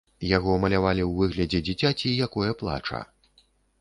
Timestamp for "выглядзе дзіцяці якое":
1.19-2.51